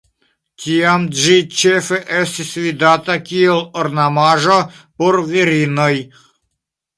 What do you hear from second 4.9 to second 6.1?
por virinoj.